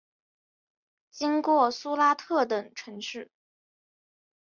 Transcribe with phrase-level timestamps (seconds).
[1.11, 3.29] 经过苏拉特等城市。